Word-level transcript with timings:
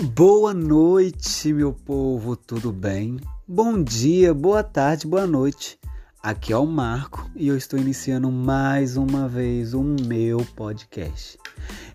Boa 0.00 0.54
noite, 0.54 1.52
meu 1.52 1.72
povo, 1.72 2.36
tudo 2.36 2.70
bem? 2.70 3.18
Bom 3.48 3.82
dia, 3.82 4.32
boa 4.32 4.62
tarde, 4.62 5.08
boa 5.08 5.26
noite. 5.26 5.76
Aqui 6.22 6.52
é 6.52 6.56
o 6.56 6.64
Marco 6.64 7.28
e 7.34 7.48
eu 7.48 7.56
estou 7.56 7.76
iniciando 7.76 8.30
mais 8.30 8.96
uma 8.96 9.26
vez 9.26 9.74
o 9.74 9.82
meu 9.82 10.46
podcast. 10.54 11.36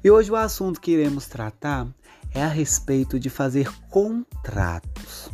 E 0.03 0.11
hoje 0.11 0.29
o 0.29 0.35
assunto 0.35 0.81
que 0.81 0.91
iremos 0.91 1.27
tratar 1.27 1.87
é 2.33 2.43
a 2.43 2.49
respeito 2.49 3.17
de 3.17 3.29
fazer 3.29 3.71
contratos. 3.89 5.29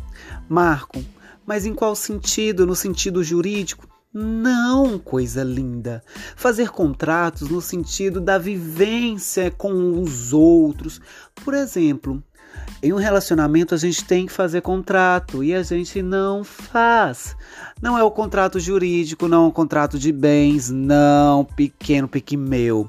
Marco, 0.48 1.04
mas 1.44 1.66
em 1.66 1.74
qual 1.74 1.96
sentido? 1.96 2.64
No 2.64 2.76
sentido 2.76 3.24
jurídico? 3.24 3.88
Não, 4.12 4.96
coisa 4.96 5.42
linda. 5.42 6.02
Fazer 6.36 6.70
contratos 6.70 7.48
no 7.48 7.60
sentido 7.60 8.20
da 8.20 8.38
vivência 8.38 9.50
com 9.50 10.00
os 10.00 10.32
outros. 10.32 11.00
Por 11.44 11.54
exemplo, 11.54 12.22
em 12.82 12.92
um 12.92 12.96
relacionamento 12.96 13.74
a 13.74 13.78
gente 13.78 14.04
tem 14.04 14.26
que 14.26 14.32
fazer 14.32 14.62
contrato 14.62 15.44
e 15.44 15.54
a 15.54 15.62
gente 15.62 16.00
não 16.00 16.42
faz. 16.42 17.36
Não 17.80 17.98
é 17.98 18.02
o 18.02 18.10
contrato 18.10 18.58
jurídico, 18.58 19.28
não 19.28 19.44
é 19.44 19.48
o 19.48 19.52
contrato 19.52 19.98
de 19.98 20.10
bens, 20.10 20.70
não, 20.70 21.44
pequeno 21.44 22.08
pequimeu. 22.08 22.88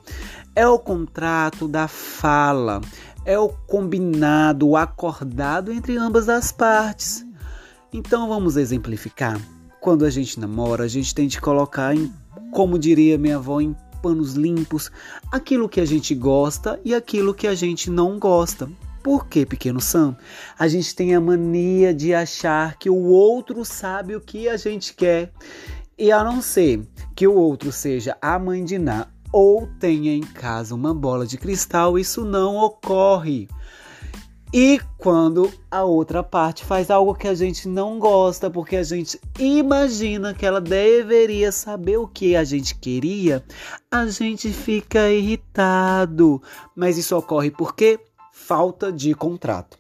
É 0.56 0.66
o 0.66 0.80
contrato 0.80 1.68
da 1.68 1.88
fala, 1.88 2.80
é 3.26 3.38
o 3.38 3.50
combinado, 3.50 4.70
o 4.70 4.78
acordado 4.78 5.72
entre 5.72 5.98
ambas 5.98 6.30
as 6.30 6.52
partes. 6.52 7.26
Então 7.92 8.30
vamos 8.30 8.56
exemplificar. 8.56 9.40
Quando 9.82 10.06
a 10.06 10.10
gente 10.10 10.40
namora, 10.40 10.86
a 10.86 10.88
gente 10.88 11.14
tem 11.14 11.28
de 11.28 11.42
colocar 11.42 11.96
em, 11.96 12.14
como 12.52 12.80
diria 12.80 13.18
minha 13.18 13.38
avó, 13.38 13.60
em 13.60 13.76
panos 14.02 14.34
limpos, 14.36 14.90
aquilo 15.32 15.68
que 15.68 15.82
a 15.82 15.86
gente 15.86 16.16
gosta 16.16 16.80
e 16.86 16.96
aquilo 16.96 17.34
que 17.34 17.48
a 17.48 17.56
gente 17.56 17.90
não 17.90 18.18
gosta. 18.18 18.70
Por 19.04 19.28
que, 19.28 19.46
pequeno 19.46 19.82
Sam? 19.82 20.16
A 20.58 20.68
gente 20.68 20.96
tem 20.96 21.16
a 21.16 21.22
mania 21.22 21.94
de 21.94 22.14
achar 22.14 22.78
que 22.78 22.90
o 22.90 23.04
outro 23.04 23.66
sabe 23.66 24.16
o 24.16 24.22
que 24.22 24.48
a 24.48 24.58
gente 24.58 24.94
quer. 24.94 25.32
E 25.98 26.12
a 26.12 26.24
não 26.24 26.42
ser 26.42 26.88
que 27.16 27.28
o 27.28 27.34
outro 27.34 27.72
seja 27.72 28.18
a 28.22 28.38
mãe 28.38 28.64
de 28.64 28.78
Ná 28.78 29.08
ou 29.32 29.68
tenha 29.80 30.14
em 30.14 30.22
casa 30.22 30.76
uma 30.76 30.94
bola 30.94 31.26
de 31.26 31.38
cristal, 31.38 31.98
isso 31.98 32.26
não 32.26 32.58
ocorre. 32.58 33.48
E 34.54 34.82
quando 34.98 35.50
a 35.72 35.86
outra 35.86 36.22
parte 36.22 36.66
faz 36.66 36.92
algo 36.92 37.16
que 37.16 37.26
a 37.26 37.34
gente 37.34 37.70
não 37.70 37.98
gosta, 37.98 38.50
porque 38.50 38.76
a 38.76 38.84
gente 38.84 39.18
imagina 39.40 40.34
que 40.34 40.46
ela 40.46 40.60
deveria 40.60 41.54
saber 41.54 41.96
o 41.96 42.08
que 42.08 42.36
a 42.36 42.44
gente 42.44 42.76
queria, 42.76 43.42
a 43.90 44.08
gente 44.08 44.52
fica 44.52 45.10
irritado. 45.10 46.42
Mas 46.76 46.98
isso 46.98 47.16
ocorre 47.16 47.50
por 47.50 47.74
quê? 47.74 47.98
Falta 48.32 48.92
de 48.92 49.14
contrato. 49.14 49.78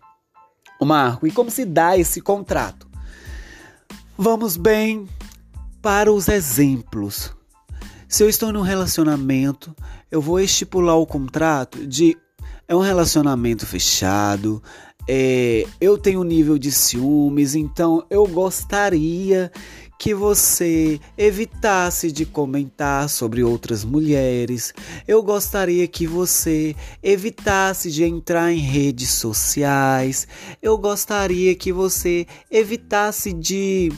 O 0.79 0.85
Marco, 0.85 1.27
e 1.27 1.31
como 1.31 1.51
se 1.51 1.65
dá 1.65 1.97
esse 1.97 2.21
contrato? 2.21 2.87
Vamos 4.17 4.57
bem 4.57 5.07
para 5.81 6.11
os 6.11 6.27
exemplos. 6.27 7.33
Se 8.07 8.23
eu 8.23 8.29
estou 8.29 8.51
num 8.51 8.61
relacionamento, 8.61 9.75
eu 10.11 10.21
vou 10.21 10.39
estipular 10.39 10.97
o 10.97 11.07
contrato 11.07 11.85
de 11.87 12.17
é 12.67 12.75
um 12.75 12.79
relacionamento 12.79 13.65
fechado, 13.65 14.61
é, 15.07 15.65
eu 15.79 15.97
tenho 15.97 16.21
um 16.21 16.23
nível 16.23 16.57
de 16.57 16.71
ciúmes, 16.71 17.55
então 17.55 18.05
eu 18.09 18.25
gostaria 18.27 19.51
que 20.01 20.15
você 20.15 20.99
evitasse 21.15 22.11
de 22.11 22.25
comentar 22.25 23.07
sobre 23.07 23.43
outras 23.43 23.85
mulheres. 23.85 24.73
Eu 25.07 25.21
gostaria 25.21 25.87
que 25.87 26.07
você 26.07 26.75
evitasse 27.03 27.91
de 27.91 28.03
entrar 28.03 28.51
em 28.51 28.57
redes 28.57 29.11
sociais. 29.11 30.27
Eu 30.59 30.75
gostaria 30.79 31.53
que 31.53 31.71
você 31.71 32.25
evitasse 32.49 33.31
de 33.31 33.93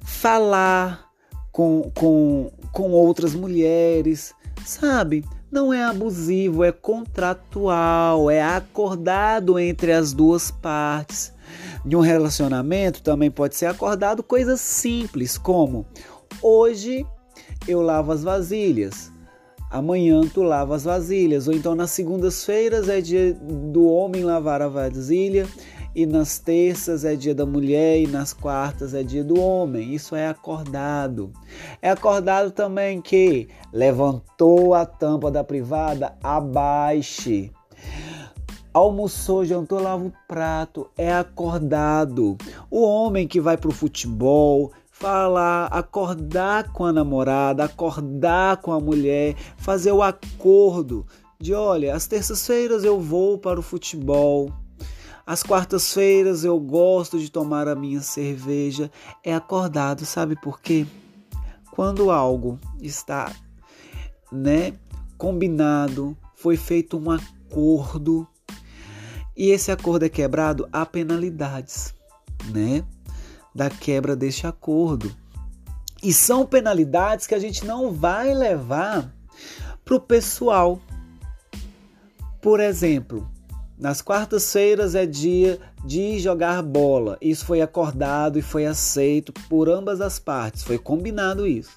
falar 0.00 1.06
com, 1.52 1.92
com, 1.94 2.50
com 2.72 2.90
outras 2.90 3.32
mulheres, 3.32 4.34
sabe? 4.64 5.24
não 5.48 5.72
é 5.72 5.84
abusivo, 5.84 6.64
é 6.64 6.72
contratual, 6.72 8.28
é 8.28 8.42
acordado 8.42 9.60
entre 9.60 9.92
as 9.92 10.12
duas 10.12 10.50
partes. 10.50 11.32
De 11.86 11.94
um 11.94 12.00
relacionamento 12.00 13.00
também 13.00 13.30
pode 13.30 13.54
ser 13.54 13.66
acordado 13.66 14.20
coisas 14.20 14.60
simples, 14.60 15.38
como 15.38 15.86
hoje 16.42 17.06
eu 17.68 17.80
lavo 17.80 18.10
as 18.10 18.24
vasilhas, 18.24 19.12
amanhã 19.70 20.20
tu 20.22 20.42
lava 20.42 20.74
as 20.74 20.82
vasilhas, 20.82 21.46
ou 21.46 21.54
então 21.54 21.76
nas 21.76 21.92
segundas-feiras 21.92 22.88
é 22.88 23.00
dia 23.00 23.32
do 23.32 23.86
homem 23.86 24.24
lavar 24.24 24.62
a 24.62 24.68
vasilha 24.68 25.46
e 25.94 26.04
nas 26.04 26.40
terças 26.40 27.04
é 27.04 27.14
dia 27.14 27.36
da 27.36 27.46
mulher 27.46 28.00
e 28.00 28.08
nas 28.08 28.32
quartas 28.32 28.92
é 28.92 29.04
dia 29.04 29.22
do 29.22 29.38
homem. 29.40 29.94
Isso 29.94 30.16
é 30.16 30.26
acordado. 30.26 31.32
É 31.80 31.88
acordado 31.88 32.50
também 32.50 33.00
que 33.00 33.48
levantou 33.72 34.74
a 34.74 34.84
tampa 34.84 35.30
da 35.30 35.44
privada, 35.44 36.18
abaixe. 36.20 37.52
Almoçou, 38.76 39.42
jantou, 39.42 39.80
lava 39.80 40.04
o 40.04 40.12
prato. 40.28 40.90
É 40.98 41.10
acordado. 41.10 42.36
O 42.70 42.82
homem 42.82 43.26
que 43.26 43.40
vai 43.40 43.56
para 43.56 43.70
o 43.70 43.72
futebol, 43.72 44.70
falar, 44.90 45.68
acordar 45.68 46.70
com 46.74 46.84
a 46.84 46.92
namorada, 46.92 47.64
acordar 47.64 48.58
com 48.58 48.72
a 48.72 48.78
mulher, 48.78 49.34
fazer 49.56 49.92
o 49.92 50.02
acordo 50.02 51.06
de 51.40 51.54
olha, 51.54 51.94
às 51.94 52.06
terças-feiras 52.06 52.84
eu 52.84 53.00
vou 53.00 53.38
para 53.38 53.58
o 53.58 53.62
futebol. 53.62 54.52
Às 55.26 55.42
quartas-feiras 55.42 56.44
eu 56.44 56.60
gosto 56.60 57.18
de 57.18 57.30
tomar 57.30 57.68
a 57.68 57.74
minha 57.74 58.02
cerveja. 58.02 58.90
É 59.24 59.34
acordado, 59.34 60.04
sabe 60.04 60.38
por 60.38 60.60
quê? 60.60 60.86
Quando 61.70 62.10
algo 62.10 62.60
está, 62.82 63.34
né, 64.30 64.74
combinado, 65.16 66.14
foi 66.34 66.58
feito 66.58 66.98
um 66.98 67.10
acordo 67.10 68.28
e 69.36 69.50
esse 69.50 69.70
acordo 69.70 70.04
é 70.04 70.08
quebrado, 70.08 70.68
há 70.72 70.86
penalidades, 70.86 71.94
né, 72.46 72.82
da 73.54 73.68
quebra 73.68 74.16
deste 74.16 74.46
acordo. 74.46 75.14
E 76.02 76.12
são 76.12 76.46
penalidades 76.46 77.26
que 77.26 77.34
a 77.34 77.38
gente 77.38 77.64
não 77.64 77.92
vai 77.92 78.32
levar 78.32 79.12
para 79.84 79.96
o 79.96 80.00
pessoal. 80.00 80.80
Por 82.40 82.60
exemplo, 82.60 83.28
nas 83.78 84.00
quartas-feiras 84.00 84.94
é 84.94 85.04
dia 85.04 85.58
de 85.84 86.18
jogar 86.18 86.62
bola. 86.62 87.18
Isso 87.20 87.44
foi 87.44 87.60
acordado 87.60 88.38
e 88.38 88.42
foi 88.42 88.66
aceito 88.66 89.32
por 89.48 89.68
ambas 89.68 90.00
as 90.00 90.18
partes, 90.18 90.62
foi 90.62 90.78
combinado 90.78 91.46
isso. 91.46 91.72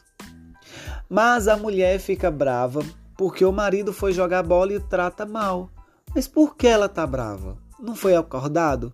Mas 1.10 1.48
a 1.48 1.58
mulher 1.58 2.00
fica 2.00 2.30
brava 2.30 2.84
porque 3.18 3.44
o 3.44 3.52
marido 3.52 3.92
foi 3.92 4.14
jogar 4.14 4.44
bola 4.44 4.74
e 4.74 4.78
o 4.78 4.82
trata 4.82 5.26
mal. 5.26 5.70
Mas 6.14 6.28
por 6.28 6.56
que 6.56 6.68
ela 6.68 6.90
tá 6.90 7.06
brava? 7.06 7.58
Não 7.80 7.96
foi 7.96 8.16
acordado? 8.16 8.94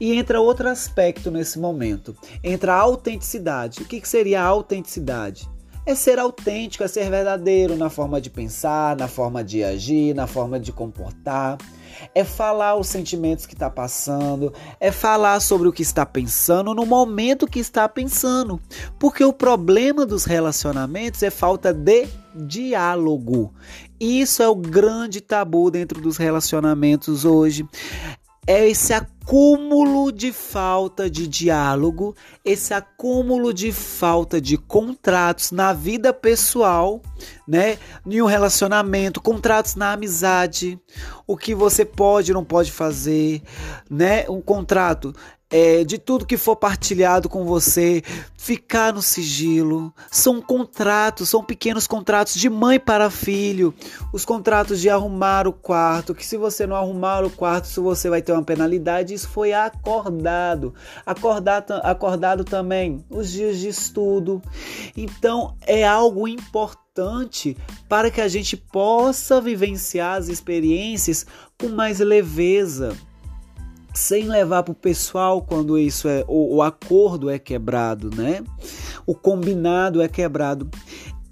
E 0.00 0.12
entra 0.14 0.40
outro 0.40 0.68
aspecto 0.68 1.30
nesse 1.30 1.58
momento. 1.58 2.16
Entra 2.42 2.74
a 2.74 2.80
autenticidade. 2.80 3.82
O 3.82 3.84
que, 3.84 4.00
que 4.00 4.08
seria 4.08 4.42
a 4.42 4.46
autenticidade? 4.46 5.48
É 5.84 5.94
ser 5.94 6.18
autêntico, 6.18 6.84
é 6.84 6.88
ser 6.88 7.10
verdadeiro 7.10 7.76
na 7.76 7.90
forma 7.90 8.20
de 8.20 8.30
pensar, 8.30 8.96
na 8.96 9.08
forma 9.08 9.42
de 9.42 9.64
agir, 9.64 10.14
na 10.14 10.26
forma 10.26 10.60
de 10.60 10.70
comportar 10.72 11.58
é 12.14 12.24
falar 12.24 12.76
os 12.76 12.86
sentimentos 12.86 13.46
que 13.46 13.54
está 13.54 13.70
passando, 13.70 14.52
é 14.80 14.90
falar 14.90 15.40
sobre 15.40 15.68
o 15.68 15.72
que 15.72 15.82
está 15.82 16.04
pensando 16.06 16.74
no 16.74 16.86
momento 16.86 17.46
que 17.46 17.58
está 17.58 17.88
pensando. 17.88 18.60
Porque 18.98 19.24
o 19.24 19.32
problema 19.32 20.04
dos 20.06 20.24
relacionamentos 20.24 21.22
é 21.22 21.30
falta 21.30 21.72
de 21.72 22.06
diálogo. 22.34 23.52
Isso 24.00 24.42
é 24.42 24.48
o 24.48 24.54
grande 24.54 25.20
tabu 25.20 25.70
dentro 25.70 26.00
dos 26.00 26.16
relacionamentos 26.16 27.24
hoje 27.24 27.66
é 28.46 28.68
esse 28.68 28.92
acúmulo 29.22 30.10
de 30.10 30.32
falta 30.32 31.08
de 31.08 31.28
diálogo, 31.28 32.14
esse 32.44 32.74
acúmulo 32.74 33.54
de 33.54 33.70
falta 33.70 34.40
de 34.40 34.56
contratos 34.56 35.52
na 35.52 35.72
vida 35.72 36.12
pessoal, 36.12 37.00
né? 37.46 37.78
Em 38.04 38.20
um 38.20 38.26
relacionamento, 38.26 39.20
contratos 39.20 39.76
na 39.76 39.92
amizade, 39.92 40.78
o 41.26 41.36
que 41.36 41.54
você 41.54 41.84
pode 41.84 42.32
e 42.32 42.34
não 42.34 42.44
pode 42.44 42.72
fazer, 42.72 43.42
né? 43.88 44.28
Um 44.28 44.40
contrato 44.40 45.14
é, 45.52 45.84
de 45.84 45.98
tudo 45.98 46.24
que 46.24 46.38
for 46.38 46.56
partilhado 46.56 47.28
com 47.28 47.44
você, 47.44 48.02
ficar 48.38 48.94
no 48.94 49.02
sigilo. 49.02 49.94
São 50.10 50.40
contratos, 50.40 51.28
são 51.28 51.44
pequenos 51.44 51.86
contratos 51.86 52.34
de 52.34 52.48
mãe 52.48 52.80
para 52.80 53.10
filho. 53.10 53.74
Os 54.12 54.24
contratos 54.24 54.80
de 54.80 54.88
arrumar 54.88 55.46
o 55.46 55.52
quarto, 55.52 56.14
que 56.14 56.24
se 56.24 56.38
você 56.38 56.66
não 56.66 56.74
arrumar 56.74 57.22
o 57.22 57.30
quarto, 57.30 57.68
se 57.68 57.78
você 57.78 58.08
vai 58.08 58.22
ter 58.22 58.32
uma 58.32 58.42
penalidade, 58.42 59.11
isso 59.12 59.28
foi 59.28 59.52
acordado. 59.52 60.74
Acordado, 61.04 61.72
acordado 61.82 62.44
também 62.44 63.04
os 63.10 63.30
dias 63.30 63.58
de 63.58 63.68
estudo. 63.68 64.42
Então 64.96 65.56
é 65.66 65.86
algo 65.86 66.26
importante 66.26 67.56
para 67.88 68.10
que 68.10 68.20
a 68.20 68.28
gente 68.28 68.56
possa 68.56 69.40
vivenciar 69.40 70.18
as 70.18 70.28
experiências 70.28 71.26
com 71.58 71.68
mais 71.68 71.98
leveza 72.00 72.96
sem 73.94 74.24
levar 74.24 74.62
para 74.62 74.72
o 74.72 74.74
pessoal 74.74 75.42
quando 75.42 75.78
isso 75.78 76.08
é 76.08 76.24
o, 76.26 76.56
o 76.56 76.62
acordo 76.62 77.28
é 77.28 77.38
quebrado, 77.38 78.10
né? 78.14 78.42
O 79.06 79.14
combinado 79.14 80.00
é 80.00 80.08
quebrado. 80.08 80.70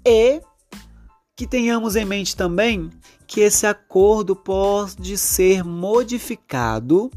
E 0.05 0.41
que 1.35 1.47
tenhamos 1.47 1.95
em 1.95 2.05
mente 2.05 2.35
também 2.35 2.89
que 3.25 3.39
esse 3.39 3.65
acordo 3.65 4.35
pode 4.35 5.17
ser 5.17 5.63
modificado, 5.63 7.09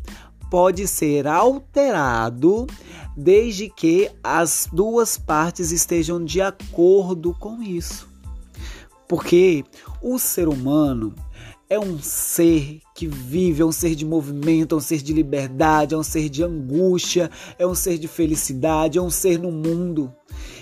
pode 0.54 0.86
ser 0.86 1.26
alterado, 1.26 2.64
desde 3.16 3.68
que 3.68 4.08
as 4.22 4.68
duas 4.72 5.18
partes 5.18 5.72
estejam 5.72 6.24
de 6.24 6.40
acordo 6.40 7.34
com 7.34 7.60
isso. 7.60 8.08
Porque 9.08 9.64
o 10.00 10.16
ser 10.16 10.46
humano 10.46 11.12
é 11.68 11.76
um 11.76 12.00
ser 12.00 12.78
que 12.94 13.08
vive, 13.08 13.62
é 13.62 13.64
um 13.64 13.72
ser 13.72 13.96
de 13.96 14.06
movimento, 14.06 14.76
é 14.76 14.78
um 14.78 14.80
ser 14.80 15.02
de 15.02 15.12
liberdade, 15.12 15.92
é 15.92 15.98
um 15.98 16.04
ser 16.04 16.28
de 16.28 16.44
angústia, 16.44 17.28
é 17.58 17.66
um 17.66 17.74
ser 17.74 17.98
de 17.98 18.06
felicidade, 18.06 18.96
é 18.96 19.02
um 19.02 19.10
ser 19.10 19.40
no 19.40 19.50
mundo. 19.50 20.14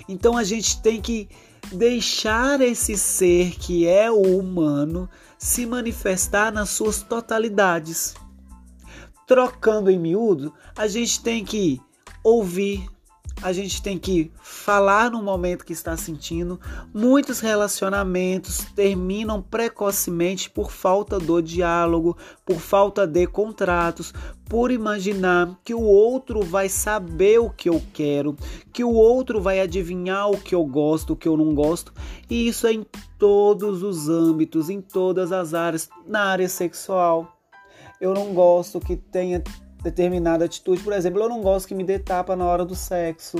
Então 0.09 0.39
a 0.39 0.43
gente 0.43 0.81
tem 0.81 1.03
que 1.03 1.29
deixar 1.71 2.63
esse 2.63 2.97
ser 2.97 3.57
que 3.57 3.87
é 3.87 4.11
o 4.11 4.39
humano 4.39 5.07
se 5.37 5.67
manifestar 5.67 6.51
nas 6.51 6.71
suas 6.71 7.03
totalidades. 7.03 8.15
Trocando 9.33 9.91
em 9.91 9.99
miúdo, 9.99 10.53
a 10.77 10.87
gente 10.87 11.23
tem 11.23 11.43
que 11.43 11.81
ouvir, 12.23 12.87
a 13.41 13.51
gente 13.51 13.81
tem 13.81 13.97
que 13.97 14.31
falar 14.43 15.11
no 15.11 15.23
momento 15.23 15.65
que 15.65 15.73
está 15.73 15.97
sentindo. 15.97 16.61
Muitos 16.93 17.41
relacionamentos 17.41 18.67
terminam 18.77 19.41
precocemente 19.41 20.51
por 20.51 20.71
falta 20.71 21.19
do 21.19 21.41
diálogo, 21.41 22.15
por 22.45 22.61
falta 22.61 23.07
de 23.07 23.27
contratos, 23.27 24.13
por 24.51 24.71
imaginar 24.71 25.59
que 25.65 25.73
o 25.73 25.81
outro 25.81 26.43
vai 26.43 26.69
saber 26.69 27.39
o 27.41 27.49
que 27.49 27.71
eu 27.71 27.83
quero, 27.95 28.37
que 28.71 28.85
o 28.85 28.93
outro 28.93 29.41
vai 29.41 29.61
adivinhar 29.61 30.31
o 30.31 30.37
que 30.37 30.55
eu 30.55 30.67
gosto, 30.67 31.15
o 31.15 31.17
que 31.17 31.27
eu 31.27 31.39
não 31.39 31.55
gosto. 31.55 31.91
E 32.29 32.49
isso 32.49 32.67
é 32.67 32.75
em 32.75 32.85
todos 33.19 33.83
os 33.83 34.11
âmbitos, 34.11 34.69
em 34.69 34.83
todas 34.83 35.33
as 35.33 35.55
áreas, 35.55 35.89
na 36.07 36.25
área 36.25 36.51
sexual. 36.51 37.42
Eu 38.03 38.13
não 38.15 38.35
gosto 38.35 38.81
que 38.81 38.97
tenha 38.97 39.41
determinada 39.81 40.45
atitude. 40.45 40.83
Por 40.83 40.93
exemplo, 40.93 41.23
eu 41.23 41.29
não 41.29 41.41
gosto 41.41 41.69
que 41.69 41.75
me 41.75 41.85
dê 41.85 42.01
tapa 42.01 42.35
na 42.35 42.45
hora 42.45 42.65
do 42.65 42.75
sexo. 42.75 43.37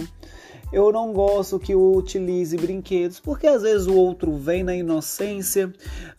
Eu 0.73 0.93
não 0.93 1.13
gosto 1.13 1.59
que 1.59 1.75
eu 1.75 1.93
utilize 1.93 2.57
brinquedos, 2.57 3.19
porque 3.19 3.49
às 3.49 3.63
vezes 3.63 3.89
o 3.89 3.95
outro 3.97 4.33
vem 4.37 4.63
na 4.63 4.73
inocência, 4.73 5.73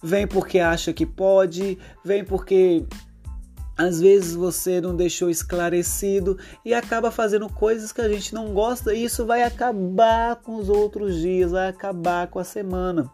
vem 0.03 0.27
porque 0.27 0.59
acha 0.59 0.91
que 0.91 1.05
pode, 1.05 1.79
vem 2.03 2.25
porque 2.25 2.85
às 3.77 4.01
vezes 4.01 4.35
você 4.35 4.81
não 4.81 4.93
deixou 4.93 5.29
esclarecido 5.29 6.37
e 6.65 6.73
acaba 6.73 7.11
fazendo 7.11 7.47
coisas 7.47 7.93
que 7.93 8.01
a 8.01 8.09
gente 8.09 8.33
não 8.33 8.53
gosta 8.53 8.93
e 8.93 9.05
isso 9.05 9.25
vai 9.25 9.41
acabar 9.41 10.35
com 10.35 10.57
os 10.57 10.67
outros 10.67 11.15
dias, 11.15 11.51
vai 11.51 11.69
acabar 11.69 12.27
com 12.27 12.39
a 12.39 12.43
semana. 12.43 13.09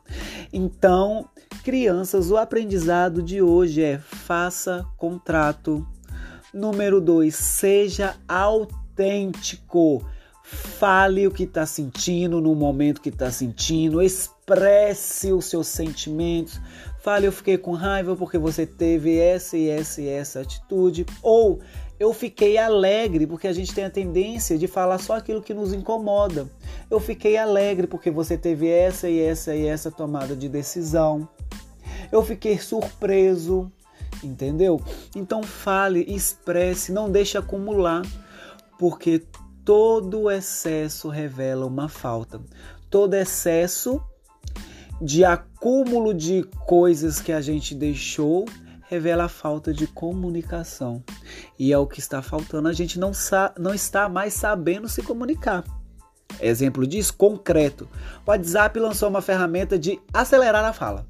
Então, 0.52 1.30
crianças, 1.60 2.32
o 2.32 2.38
aprendizado 2.38 3.22
de 3.22 3.42
hoje 3.42 3.84
é 3.84 3.98
faça 4.00 4.86
contrato 4.98 5.86
Número 6.54 7.00
2, 7.00 7.34
seja 7.36 8.16
autêntico. 8.28 10.04
Fale 10.42 11.28
o 11.28 11.32
que 11.32 11.44
está 11.44 11.64
sentindo 11.64 12.42
no 12.42 12.56
momento 12.56 13.02
que 13.02 13.10
está 13.10 13.30
sentindo, 13.30 14.02
expresse 14.02 15.32
os 15.32 15.46
seus 15.46 15.68
sentimentos. 15.68 16.60
Fale, 17.04 17.28
eu 17.28 17.32
fiquei 17.32 17.56
com 17.56 17.74
raiva 17.74 18.16
porque 18.16 18.40
você 18.40 18.66
teve 18.66 19.16
essa 19.20 19.56
e 19.56 19.70
essa 19.70 20.02
e 20.02 20.10
essa 20.10 20.42
atitude. 20.42 21.06
Ou 21.22 21.60
eu 22.00 22.12
fiquei 22.14 22.58
alegre 22.58 23.28
porque 23.28 23.48
a 23.48 23.54
gente 23.54 23.74
tem 23.74 23.86
a 23.86 23.90
tendência 23.92 24.58
de 24.58 24.68
falar 24.68 24.98
só 24.98 25.14
aquilo 25.14 25.44
que 25.44 25.54
nos 25.54 25.72
incomoda. 25.72 26.48
Eu 26.90 27.00
fiquei 27.00 27.38
alegre 27.38 27.86
porque 27.86 28.10
você 28.10 28.36
teve 28.36 28.68
essa 28.68 29.08
e 29.08 29.22
essa 29.22 29.56
e 29.56 29.68
essa 29.68 29.92
tomada 29.92 30.36
de 30.36 30.50
decisão. 30.50 31.30
Eu 32.12 32.24
fiquei 32.24 32.58
surpreso 32.58 33.72
entendeu? 34.24 34.82
Então 35.16 35.44
fale, 35.44 36.04
expresse, 36.08 36.92
não 36.92 37.10
deixe 37.10 37.38
acumular, 37.38 38.02
porque 38.78 39.24
todo 39.64 40.30
excesso 40.30 41.10
revela 41.10 41.66
uma 41.66 41.88
falta. 41.88 42.42
Todo 42.90 43.14
excesso 43.14 44.02
de 45.02 45.24
acúmulo 45.24 46.14
de 46.14 46.44
coisas 46.66 47.22
que 47.22 47.32
a 47.32 47.42
gente 47.42 47.74
deixou 47.74 48.46
revela 48.90 49.26
a 49.26 49.30
falta 49.30 49.72
de 49.72 49.86
comunicação. 49.86 51.04
E 51.58 51.72
é 51.72 51.78
o 51.78 51.86
que 51.86 52.00
está 52.00 52.22
faltando, 52.22 52.68
a 52.68 52.74
gente 52.74 53.00
não, 53.00 53.12
não 53.58 53.74
está 53.74 54.10
mais 54.10 54.34
sabendo 54.34 54.90
se 54.90 55.04
comunicar. 55.04 55.64
Exemplo 56.42 56.88
disso, 56.88 57.14
concreto. 57.16 57.88
O 58.26 58.32
WhatsApp 58.32 58.80
lançou 58.80 59.10
uma 59.10 59.22
ferramenta 59.22 59.78
de 59.78 60.00
acelerar 60.14 60.64
a 60.64 60.74
fala. 60.74 61.09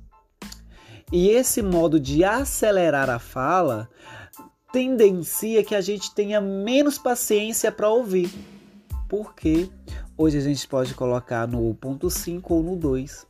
E 1.11 1.29
esse 1.29 1.61
modo 1.61 2.00
de 2.00 2.23
acelerar 2.23 3.09
a 3.09 3.17
fala 3.17 3.89
tendencia 4.71 5.63
que 5.63 5.73
a 5.73 5.81
gente 5.81 6.13
tenha 6.13 6.39
menos 6.39 7.00
paciência 7.00 7.71
para 7.71 7.89
ouvir. 7.89 8.31
Porque 9.07 9.69
hoje 10.15 10.38
a 10.38 10.41
gente 10.41 10.67
pode 10.67 10.94
colocar 10.94 11.47
no 11.47 11.73
ponto 11.73 12.09
5 12.09 12.53
ou 12.53 12.61
no 12.61 12.75
2. 12.75 13.25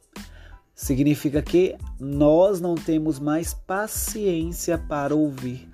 Significa 0.76 1.42
que 1.42 1.78
nós 1.98 2.60
não 2.60 2.76
temos 2.76 3.20
mais 3.20 3.54
paciência 3.54 4.78
para 4.78 5.16
ouvir. 5.16 5.70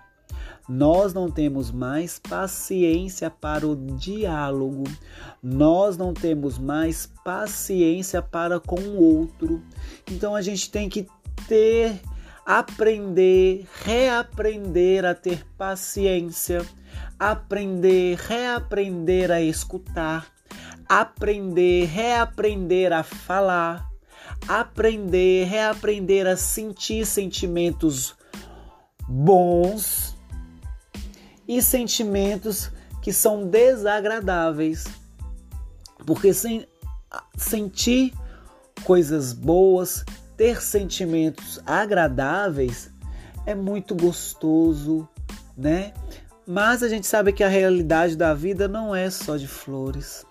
Nós 0.67 1.13
não 1.13 1.29
temos 1.29 1.71
mais 1.71 2.17
paciência 2.17 3.29
para 3.29 3.67
o 3.67 3.75
diálogo. 3.75 4.83
Nós 5.41 5.95
não 5.95 6.13
temos 6.13 6.57
mais 6.57 7.07
paciência 7.23 8.21
para 8.21 8.59
com 8.59 8.79
o 8.79 9.17
outro. 9.17 9.61
Então 10.11 10.35
a 10.35 10.41
gente 10.41 10.71
tem 10.71 10.89
que 10.89 11.07
ter, 11.47 12.01
aprender, 12.45 13.67
reaprender 13.83 15.05
a 15.05 15.15
ter 15.15 15.45
paciência, 15.57 16.65
aprender, 17.19 18.17
reaprender 18.17 19.31
a 19.31 19.41
escutar, 19.41 20.27
aprender, 20.87 21.85
reaprender 21.85 22.93
a 22.93 23.03
falar, 23.03 23.89
aprender, 24.47 25.45
reaprender 25.45 26.27
a 26.27 26.37
sentir 26.37 27.05
sentimentos 27.05 28.15
bons 29.07 30.15
e 31.47 31.61
sentimentos 31.61 32.71
que 33.01 33.13
são 33.13 33.47
desagradáveis. 33.47 34.85
Porque 36.05 36.33
sem, 36.33 36.67
sentir 37.37 38.13
coisas 38.83 39.33
boas, 39.33 40.03
ter 40.37 40.61
sentimentos 40.61 41.59
agradáveis 41.65 42.89
é 43.45 43.53
muito 43.55 43.95
gostoso, 43.95 45.07
né? 45.57 45.93
Mas 46.47 46.83
a 46.83 46.89
gente 46.89 47.07
sabe 47.07 47.33
que 47.33 47.43
a 47.43 47.47
realidade 47.47 48.15
da 48.15 48.33
vida 48.33 48.67
não 48.67 48.95
é 48.95 49.09
só 49.09 49.37
de 49.37 49.47
flores, 49.47 50.25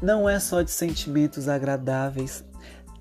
não 0.00 0.28
é 0.28 0.38
só 0.38 0.62
de 0.62 0.70
sentimentos 0.70 1.48
agradáveis. 1.48 2.44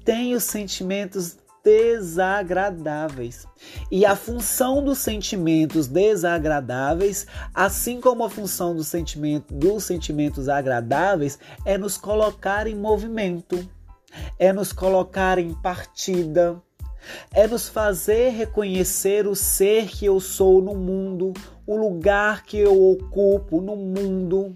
Tem 0.03 0.33
os 0.33 0.43
sentimentos 0.43 1.37
desagradáveis. 1.63 3.45
E 3.91 4.05
a 4.05 4.15
função 4.15 4.83
dos 4.83 4.97
sentimentos 4.97 5.87
desagradáveis, 5.87 7.27
assim 7.53 8.01
como 8.01 8.23
a 8.23 8.29
função 8.29 8.75
do 8.75 8.83
sentimento, 8.83 9.53
dos 9.53 9.83
sentimentos 9.83 10.49
agradáveis, 10.49 11.37
é 11.63 11.77
nos 11.77 11.97
colocar 11.97 12.67
em 12.67 12.75
movimento 12.75 13.69
é 14.37 14.51
nos 14.51 14.71
colocar 14.73 15.37
em 15.37 15.53
partida, 15.53 16.61
é 17.33 17.47
nos 17.47 17.67
fazer 17.67 18.29
reconhecer 18.29 19.27
o 19.27 19.35
ser 19.35 19.87
que 19.87 20.05
eu 20.05 20.19
sou 20.19 20.61
no 20.61 20.75
mundo, 20.75 21.33
o 21.65 21.75
lugar 21.75 22.43
que 22.43 22.57
eu 22.57 22.91
ocupo 22.91 23.61
no 23.61 23.75
mundo. 23.75 24.55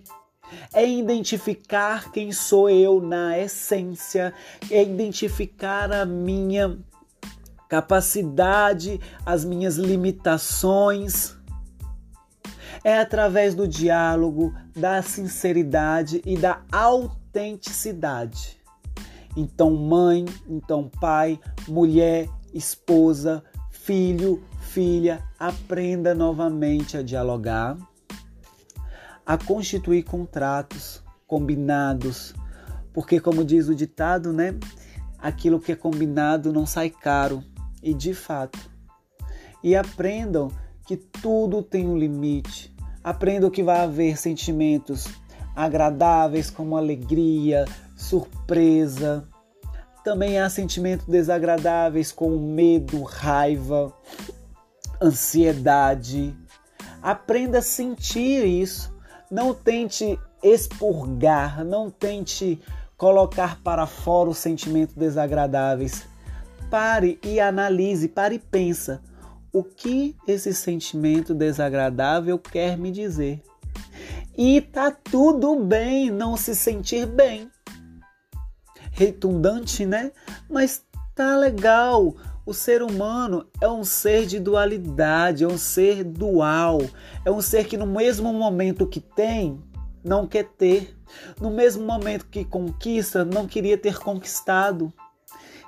É 0.74 0.88
identificar 0.88 2.12
quem 2.12 2.32
sou 2.32 2.70
eu 2.70 3.02
na 3.02 3.38
essência, 3.38 4.32
é 4.70 4.84
identificar 4.84 5.92
a 5.92 6.06
minha 6.06 6.78
capacidade, 7.68 9.02
as 9.26 9.44
minhas 9.44 9.76
limitações. 9.76 11.36
É 12.84 13.00
através 13.00 13.56
do 13.56 13.68
diálogo, 13.68 14.54
da 14.76 15.02
sinceridade 15.02 16.22
e 16.24 16.38
da 16.38 16.62
autenticidade. 16.72 18.55
Então, 19.36 19.76
mãe, 19.76 20.26
então, 20.48 20.90
pai, 21.02 21.40
mulher, 21.68 22.30
esposa, 22.54 23.44
filho, 23.70 24.42
filha, 24.60 25.24
aprenda 25.38 26.16
novamente 26.16 26.98
a 26.98 27.04
dialogar, 27.04 27.78
a 29.26 29.38
constituir 29.38 30.04
contratos 30.04 31.04
combinados, 31.28 32.34
porque, 32.94 33.20
como 33.20 33.44
diz 33.44 33.68
o 33.68 33.76
ditado, 33.76 34.32
né? 34.32 34.58
Aquilo 35.20 35.60
que 35.60 35.72
é 35.72 35.76
combinado 35.76 36.54
não 36.54 36.66
sai 36.66 36.90
caro, 36.90 37.44
e 37.84 37.94
de 37.94 38.14
fato. 38.14 38.60
E 39.62 39.76
aprendam 39.76 40.50
que 40.86 40.96
tudo 40.96 41.62
tem 41.62 41.88
um 41.88 41.98
limite. 41.98 42.74
Aprenda 43.04 43.50
que 43.50 43.64
vai 43.64 43.82
haver 43.82 44.18
sentimentos 44.18 45.08
agradáveis 45.56 46.50
como 46.50 46.76
alegria, 46.76 47.66
surpresa. 48.06 49.28
Também 50.04 50.40
há 50.40 50.50
sentimentos 50.50 51.08
desagradáveis 51.08 52.12
como 52.12 52.38
medo, 52.40 53.02
raiva, 53.02 53.92
ansiedade. 55.02 56.36
Aprenda 57.02 57.60
a 57.60 57.62
sentir 57.62 58.46
isso. 58.46 58.94
Não 59.32 59.54
tente 59.54 60.20
expurgar, 60.44 61.66
não 61.66 61.90
tente 61.90 62.62
colocar 62.96 63.60
para 63.64 63.88
fora 63.88 64.30
os 64.30 64.38
sentimentos 64.38 64.96
desagradáveis. 64.96 66.08
Pare 66.70 67.20
e 67.24 67.40
analise, 67.40 68.08
pare 68.08 68.36
e 68.36 68.40
pensa 68.40 69.02
o 69.52 69.64
que 69.64 70.16
esse 70.28 70.54
sentimento 70.54 71.34
desagradável 71.34 72.38
quer 72.38 72.78
me 72.78 72.92
dizer. 72.92 73.42
E 74.38 74.62
tá 74.62 74.92
tudo 74.92 75.56
bem 75.60 76.12
não 76.12 76.38
se 76.38 76.54
sentir 76.54 77.08
bem. 77.08 77.50
Redundante, 78.96 79.86
né? 79.86 80.12
Mas 80.50 80.84
tá 81.14 81.36
legal. 81.36 82.16
O 82.46 82.54
ser 82.54 82.82
humano 82.82 83.46
é 83.60 83.68
um 83.68 83.84
ser 83.84 84.26
de 84.26 84.40
dualidade, 84.40 85.44
é 85.44 85.48
um 85.48 85.58
ser 85.58 86.04
dual, 86.04 86.80
é 87.26 87.32
um 87.32 87.42
ser 87.42 87.66
que 87.66 87.76
no 87.76 87.88
mesmo 87.88 88.32
momento 88.32 88.88
que 88.88 89.02
tem, 89.02 89.60
não 90.04 90.26
quer 90.26 90.46
ter, 90.46 90.96
no 91.42 91.50
mesmo 91.50 91.84
momento 91.84 92.28
que 92.28 92.46
conquista, 92.46 93.26
não 93.26 93.48
queria 93.48 93.78
ter 93.78 93.98
conquistado. 93.98 94.94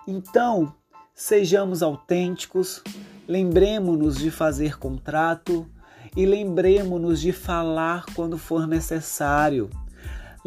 Então, 0.08 0.74
sejamos 1.14 1.82
autênticos, 1.82 2.84
lembremos-nos 3.28 4.16
de 4.16 4.32
fazer 4.32 4.78
contrato 4.78 5.68
e 6.16 6.26
lembremos-nos 6.26 7.20
de 7.20 7.34
falar 7.34 8.06
quando 8.16 8.38
for 8.38 8.68
necessário. 8.68 9.70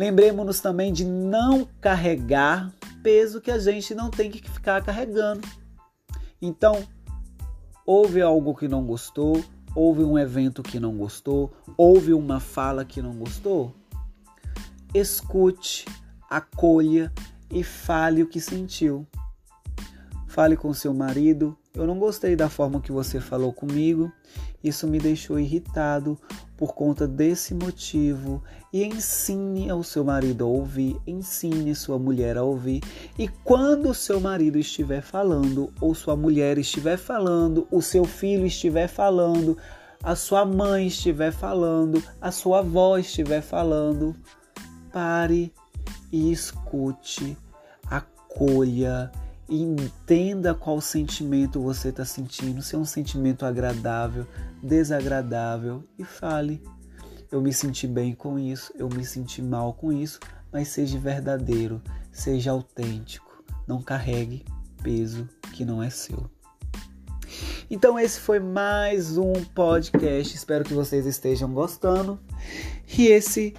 Lembremos-nos 0.00 0.60
também 0.60 0.94
de 0.94 1.04
não 1.04 1.68
carregar 1.78 2.72
peso 3.02 3.38
que 3.38 3.50
a 3.50 3.58
gente 3.58 3.94
não 3.94 4.08
tem 4.08 4.30
que 4.30 4.40
ficar 4.50 4.82
carregando. 4.82 5.46
Então, 6.40 6.82
houve 7.84 8.22
algo 8.22 8.54
que 8.54 8.66
não 8.66 8.82
gostou, 8.82 9.44
houve 9.74 10.02
um 10.02 10.18
evento 10.18 10.62
que 10.62 10.80
não 10.80 10.96
gostou, 10.96 11.52
houve 11.76 12.14
uma 12.14 12.40
fala 12.40 12.82
que 12.82 13.02
não 13.02 13.12
gostou? 13.12 13.74
Escute, 14.94 15.84
acolha 16.30 17.12
e 17.50 17.62
fale 17.62 18.22
o 18.22 18.26
que 18.26 18.40
sentiu. 18.40 19.06
Fale 20.26 20.56
com 20.56 20.72
seu 20.72 20.94
marido. 20.94 21.54
Eu 21.74 21.86
não 21.86 21.98
gostei 21.98 22.34
da 22.34 22.48
forma 22.48 22.80
que 22.80 22.90
você 22.90 23.20
falou 23.20 23.52
comigo. 23.52 24.10
Isso 24.64 24.86
me 24.86 24.98
deixou 24.98 25.38
irritado 25.38 26.18
por 26.60 26.74
conta 26.74 27.08
desse 27.08 27.54
motivo 27.54 28.42
e 28.70 28.84
ensine 28.84 29.70
ao 29.70 29.82
seu 29.82 30.04
marido 30.04 30.44
a 30.44 30.46
ouvir, 30.46 31.00
ensine 31.06 31.74
sua 31.74 31.98
mulher 31.98 32.36
a 32.36 32.42
ouvir. 32.42 32.82
E 33.18 33.26
quando 33.26 33.88
o 33.88 33.94
seu 33.94 34.20
marido 34.20 34.58
estiver 34.58 35.00
falando, 35.00 35.72
ou 35.80 35.94
sua 35.94 36.14
mulher 36.14 36.58
estiver 36.58 36.98
falando, 36.98 37.66
o 37.70 37.80
seu 37.80 38.04
filho 38.04 38.44
estiver 38.44 38.88
falando, 38.88 39.56
a 40.02 40.14
sua 40.14 40.44
mãe 40.44 40.88
estiver 40.88 41.32
falando, 41.32 42.02
a 42.20 42.30
sua 42.30 42.58
avó 42.58 42.98
estiver 42.98 43.40
falando, 43.40 44.14
pare 44.92 45.50
e 46.12 46.30
escute, 46.30 47.38
acolha, 47.86 49.10
entenda 49.50 50.54
qual 50.54 50.80
sentimento 50.80 51.60
você 51.60 51.88
está 51.88 52.04
sentindo, 52.04 52.62
se 52.62 52.76
é 52.76 52.78
um 52.78 52.84
sentimento 52.84 53.44
agradável, 53.44 54.26
desagradável 54.62 55.82
e 55.98 56.04
fale. 56.04 56.62
Eu 57.30 57.40
me 57.40 57.52
senti 57.52 57.86
bem 57.86 58.14
com 58.14 58.38
isso, 58.38 58.72
eu 58.76 58.88
me 58.88 59.04
senti 59.04 59.42
mal 59.42 59.74
com 59.74 59.92
isso, 59.92 60.20
mas 60.52 60.68
seja 60.68 60.98
verdadeiro, 60.98 61.82
seja 62.12 62.52
autêntico, 62.52 63.42
não 63.66 63.82
carregue 63.82 64.44
peso 64.82 65.28
que 65.52 65.64
não 65.64 65.82
é 65.82 65.90
seu. 65.90 66.30
Então 67.68 67.98
esse 67.98 68.20
foi 68.20 68.40
mais 68.40 69.16
um 69.16 69.32
podcast, 69.54 70.34
espero 70.34 70.64
que 70.64 70.74
vocês 70.74 71.06
estejam 71.06 71.52
gostando. 71.52 72.18
E 72.98 73.06
esse 73.06 73.54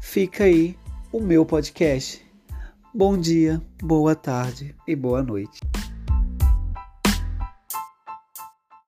fica 0.00 0.44
aí 0.44 0.76
o 1.12 1.20
meu 1.20 1.44
podcast. 1.44 2.25
Bom 2.96 3.18
dia, 3.18 3.60
boa 3.82 4.14
tarde 4.14 4.74
e 4.88 4.96
boa 4.96 5.22
noite. 5.22 5.60